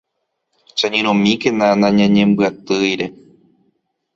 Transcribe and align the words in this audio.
Cheñyrõmíkena 0.77 1.67
nañañembyatýire. 1.81 3.07